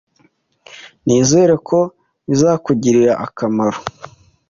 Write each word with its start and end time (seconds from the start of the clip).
Nizere 1.05 1.55
ko 1.67 1.79
bizakugirira 2.29 3.13
akamaro,. 3.25 3.79